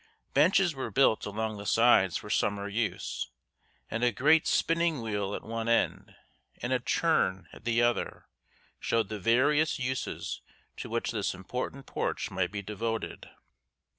Benches 0.33 0.73
were 0.73 0.89
built 0.89 1.27
along 1.27 1.57
the 1.59 1.65
sides 1.67 2.17
for 2.17 2.31
summer 2.31 2.67
use, 2.67 3.29
and 3.87 4.03
a 4.03 4.11
great 4.11 4.47
spinning 4.47 4.99
wheel 5.03 5.35
at 5.35 5.43
one 5.43 5.69
end 5.69 6.15
and 6.59 6.73
a 6.73 6.79
churn 6.79 7.47
at 7.53 7.65
the 7.65 7.83
other 7.83 8.25
showed 8.79 9.09
the 9.09 9.19
various 9.19 9.77
uses 9.77 10.41
to 10.77 10.89
which 10.89 11.11
this 11.11 11.35
important 11.35 11.85
porch 11.85 12.31
might 12.31 12.51
be 12.51 12.63
devoted. 12.63 13.29